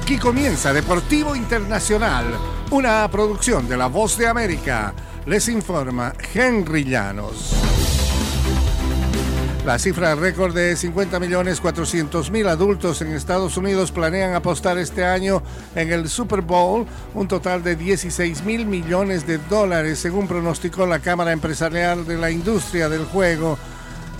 Aquí 0.00 0.18
comienza 0.18 0.72
Deportivo 0.72 1.36
Internacional, 1.36 2.24
una 2.70 3.08
producción 3.10 3.68
de 3.68 3.76
La 3.76 3.86
Voz 3.86 4.16
de 4.16 4.26
América. 4.26 4.94
Les 5.26 5.46
informa 5.48 6.14
Henry 6.34 6.84
Llanos. 6.84 7.54
La 9.64 9.78
cifra 9.78 10.14
récord 10.14 10.54
de 10.54 10.72
50.400.000 10.72 12.48
adultos 12.48 13.02
en 13.02 13.12
Estados 13.12 13.58
Unidos 13.58 13.92
planean 13.92 14.34
apostar 14.34 14.78
este 14.78 15.04
año 15.04 15.42
en 15.76 15.92
el 15.92 16.08
Super 16.08 16.40
Bowl 16.40 16.86
un 17.14 17.28
total 17.28 17.62
de 17.62 17.76
16 17.76 18.42
mil 18.44 18.66
millones 18.66 19.26
de 19.26 19.36
dólares, 19.36 19.98
según 19.98 20.26
pronosticó 20.26 20.86
la 20.86 21.00
Cámara 21.00 21.32
Empresarial 21.32 22.06
de 22.06 22.16
la 22.16 22.30
Industria 22.30 22.88
del 22.88 23.04
Juego. 23.04 23.58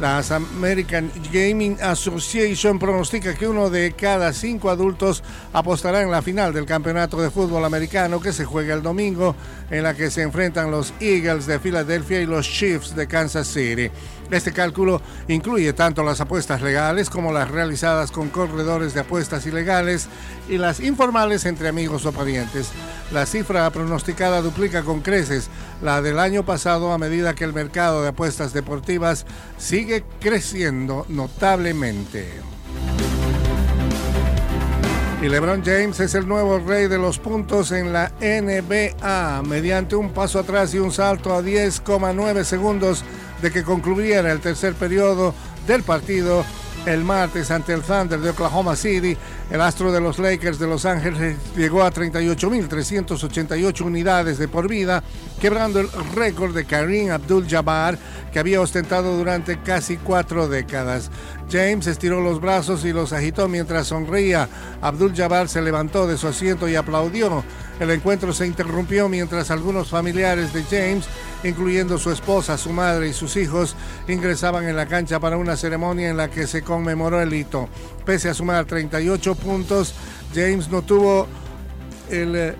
La 0.00 0.24
American 0.30 1.12
Gaming 1.30 1.76
Association 1.82 2.78
pronostica 2.78 3.34
que 3.34 3.46
uno 3.46 3.68
de 3.68 3.92
cada 3.92 4.32
cinco 4.32 4.70
adultos 4.70 5.22
apostará 5.52 6.00
en 6.00 6.10
la 6.10 6.22
final 6.22 6.54
del 6.54 6.64
campeonato 6.64 7.20
de 7.20 7.30
fútbol 7.30 7.66
americano 7.66 8.18
que 8.18 8.32
se 8.32 8.46
juega 8.46 8.72
el 8.72 8.82
domingo, 8.82 9.36
en 9.70 9.82
la 9.82 9.92
que 9.92 10.10
se 10.10 10.22
enfrentan 10.22 10.70
los 10.70 10.94
Eagles 11.00 11.44
de 11.44 11.58
Filadelfia 11.58 12.22
y 12.22 12.26
los 12.26 12.48
Chiefs 12.48 12.96
de 12.96 13.06
Kansas 13.06 13.46
City. 13.46 13.90
Este 14.30 14.52
cálculo 14.52 15.02
incluye 15.26 15.72
tanto 15.72 16.04
las 16.04 16.20
apuestas 16.20 16.62
legales 16.62 17.10
como 17.10 17.32
las 17.32 17.50
realizadas 17.50 18.12
con 18.12 18.28
corredores 18.30 18.94
de 18.94 19.00
apuestas 19.00 19.44
ilegales 19.44 20.08
y 20.48 20.56
las 20.56 20.78
informales 20.78 21.44
entre 21.46 21.68
amigos 21.68 22.06
o 22.06 22.12
parientes. 22.12 22.70
La 23.12 23.26
cifra 23.26 23.68
pronosticada 23.70 24.40
duplica 24.40 24.82
con 24.82 25.00
creces 25.00 25.50
la 25.82 26.00
del 26.00 26.20
año 26.20 26.44
pasado 26.44 26.92
a 26.92 26.98
medida 26.98 27.34
que 27.34 27.42
el 27.42 27.52
mercado 27.52 28.02
de 28.02 28.10
apuestas 28.10 28.52
deportivas 28.52 29.26
sigue 29.58 29.89
creciendo 30.20 31.04
notablemente. 31.08 32.28
Y 35.22 35.28
LeBron 35.28 35.62
James 35.62 36.00
es 36.00 36.14
el 36.14 36.26
nuevo 36.26 36.58
rey 36.60 36.88
de 36.88 36.96
los 36.96 37.18
puntos 37.18 37.72
en 37.72 37.92
la 37.92 38.10
NBA 38.20 39.42
mediante 39.42 39.94
un 39.94 40.10
paso 40.10 40.38
atrás 40.38 40.72
y 40.72 40.78
un 40.78 40.92
salto 40.92 41.34
a 41.34 41.42
10,9 41.42 42.42
segundos 42.44 43.04
de 43.42 43.50
que 43.50 43.62
concluyera 43.62 44.32
el 44.32 44.40
tercer 44.40 44.74
periodo 44.74 45.34
del 45.66 45.82
partido 45.82 46.44
el 46.86 47.04
martes 47.04 47.50
ante 47.50 47.72
el 47.72 47.82
Thunder 47.82 48.20
de 48.20 48.30
Oklahoma 48.30 48.76
City. 48.76 49.16
El 49.50 49.60
astro 49.60 49.92
de 49.92 50.00
los 50.00 50.18
Lakers 50.18 50.58
de 50.58 50.66
Los 50.66 50.84
Ángeles 50.84 51.36
llegó 51.56 51.82
a 51.82 51.92
38.388 51.92 53.80
unidades 53.82 54.38
de 54.38 54.48
por 54.48 54.68
vida, 54.68 55.02
quebrando 55.40 55.80
el 55.80 55.88
récord 56.14 56.54
de 56.54 56.64
Kareem 56.64 57.10
Abdul-Jabbar 57.10 57.98
que 58.32 58.38
había 58.38 58.60
ostentado 58.60 59.16
durante 59.16 59.60
casi 59.60 59.96
cuatro 59.96 60.48
décadas. 60.48 61.10
James 61.50 61.86
estiró 61.86 62.20
los 62.20 62.40
brazos 62.40 62.84
y 62.84 62.92
los 62.92 63.12
agitó 63.12 63.48
mientras 63.48 63.88
sonreía. 63.88 64.48
Abdul-Jabbar 64.80 65.48
se 65.48 65.62
levantó 65.62 66.06
de 66.06 66.16
su 66.16 66.28
asiento 66.28 66.68
y 66.68 66.76
aplaudió. 66.76 67.42
El 67.80 67.90
encuentro 67.90 68.34
se 68.34 68.46
interrumpió 68.46 69.08
mientras 69.08 69.50
algunos 69.50 69.88
familiares 69.88 70.52
de 70.52 70.62
James, 70.64 71.06
incluyendo 71.42 71.96
su 71.96 72.10
esposa, 72.10 72.58
su 72.58 72.74
madre 72.74 73.08
y 73.08 73.14
sus 73.14 73.38
hijos, 73.38 73.74
ingresaban 74.06 74.68
en 74.68 74.76
la 74.76 74.84
cancha 74.84 75.18
para 75.18 75.38
una 75.38 75.56
ceremonia 75.56 76.10
en 76.10 76.18
la 76.18 76.30
que 76.30 76.46
se 76.46 76.60
conmemoró 76.60 77.22
el 77.22 77.32
hito. 77.32 77.70
Pese 78.04 78.28
a 78.28 78.34
sumar 78.34 78.66
38 78.66 79.34
puntos, 79.34 79.94
James 80.34 80.68
no 80.68 80.82
tuvo 80.82 81.26
eh, 82.10 82.54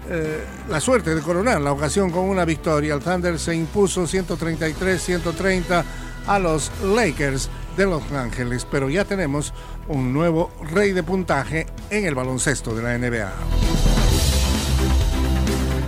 la 0.70 0.80
suerte 0.80 1.14
de 1.14 1.20
coronar 1.20 1.60
la 1.60 1.72
ocasión 1.72 2.10
con 2.10 2.24
una 2.24 2.46
victoria. 2.46 2.94
El 2.94 3.00
Thunder 3.00 3.38
se 3.38 3.54
impuso 3.54 4.04
133-130 4.04 5.84
a 6.26 6.38
los 6.38 6.72
Lakers 6.82 7.50
de 7.76 7.84
Los 7.84 8.10
Ángeles, 8.12 8.66
pero 8.70 8.88
ya 8.88 9.04
tenemos 9.04 9.52
un 9.86 10.14
nuevo 10.14 10.50
rey 10.72 10.92
de 10.92 11.02
puntaje 11.02 11.66
en 11.91 12.06
el 12.06 12.14
baloncesto 12.14 12.74
de 12.74 12.82
la 12.82 12.96
NBA 12.96 13.79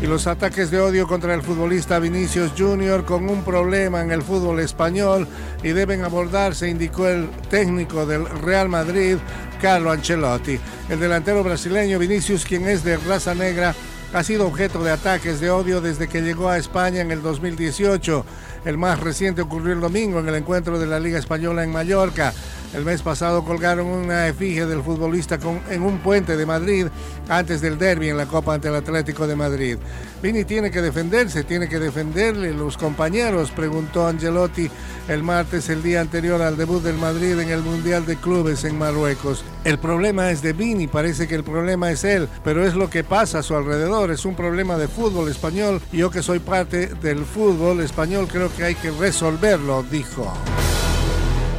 y 0.03 0.07
los 0.09 0.27
ataques 0.27 0.73
de 0.73 0.81
odio 0.81 1.07
contra 1.07 1.33
el 1.33 1.43
futbolista 1.43 2.01
Vinicius 2.01 2.53
Junior 2.59 3.05
con 3.05 3.29
un 3.29 3.45
problema 3.45 4.03
en 4.03 4.11
el 4.11 4.23
fútbol 4.23 4.59
español 4.59 5.29
y 5.63 5.69
deben 5.69 6.03
abordarse, 6.03 6.69
indicó 6.69 7.07
el 7.07 7.31
técnico 7.49 8.05
del 8.05 8.27
Real 8.27 8.69
Madrid, 8.69 9.19
Carlo 9.61 9.93
Ancelotti. 9.93 10.59
El 10.89 10.99
delantero 10.99 11.45
brasileño 11.45 12.01
Vinicius, 12.01 12.45
quien 12.45 12.67
es 12.69 12.83
de 12.83 12.97
raza 12.97 13.33
negra, 13.37 13.77
ha 14.13 14.25
sido 14.25 14.49
objeto 14.49 14.83
de 14.83 14.91
ataques 14.91 15.41
de 15.41 15.51
odio 15.51 15.81
desde 15.81 16.09
que 16.09 16.21
llegó 16.21 16.49
a 16.49 16.59
España 16.59 17.01
en 17.01 17.13
el 17.13 17.23
2018. 17.23 18.27
El 18.65 18.79
más 18.79 18.99
reciente 18.99 19.43
ocurrió 19.43 19.73
el 19.73 19.81
domingo 19.81 20.19
en 20.19 20.29
el 20.29 20.35
encuentro 20.35 20.81
de 20.81 20.87
la 20.87 20.99
Liga 20.99 21.19
Española 21.21 21.63
en 21.63 21.71
Mallorca. 21.71 22.35
El 22.75 22.87
mes 22.87 23.03
pasado 23.03 23.45
colgaron 23.45 23.87
una 23.87 24.29
efigie 24.29 24.65
del 24.65 24.83
futbolista 24.83 25.39
en 25.69 25.83
un 25.83 25.99
puente 25.99 26.39
de 26.39 26.47
Madrid 26.47 26.87
antes 27.29 27.61
del 27.61 27.79
derby 27.79 28.09
en 28.09 28.17
la 28.17 28.25
Copa 28.25 28.55
ante 28.55 28.69
el 28.69 28.75
Atlético 28.75 29.27
de 29.27 29.37
Madrid. 29.37 29.77
Vini 30.23 30.45
tiene 30.45 30.71
que 30.71 30.81
defenderse, 30.81 31.45
tiene 31.45 31.69
que 31.69 31.79
defenderle 31.79 32.55
los 32.55 32.79
compañeros, 32.79 33.51
preguntó 33.51 34.07
Angelotti 34.07 34.71
el 35.09 35.23
martes, 35.23 35.69
el 35.69 35.83
día 35.83 36.01
anterior 36.01 36.41
al 36.41 36.57
debut 36.57 36.83
del 36.83 36.97
Madrid 36.97 37.39
en 37.39 37.51
el 37.51 37.61
Mundial 37.61 38.07
de 38.07 38.17
Clubes 38.17 38.65
en 38.65 38.79
Marruecos. 38.79 39.45
El 39.65 39.79
problema 39.79 40.31
es 40.31 40.41
de 40.41 40.55
Vini, 40.55 40.87
parece 40.87 41.29
que 41.29 41.35
el 41.35 41.45
problema 41.45 41.91
es 41.91 42.05
él, 42.05 42.27
pero 42.43 42.67
es 42.67 42.75
lo 42.75 42.89
que 42.89 43.05
pasa 43.05 43.41
a 43.41 43.43
su 43.43 43.55
alrededor, 43.55 44.11
es 44.11 44.25
un 44.25 44.35
problema 44.35 44.79
de 44.79 44.89
fútbol 44.89 45.29
español 45.29 45.81
yo 45.93 46.11
que 46.11 46.23
soy 46.23 46.39
parte 46.39 46.87
del 46.87 47.25
fútbol 47.25 47.81
español 47.81 48.29
creo 48.31 48.51
que 48.55 48.65
hay 48.65 48.75
que 48.75 48.91
resolverlo, 48.91 49.83
dijo. 49.83 50.33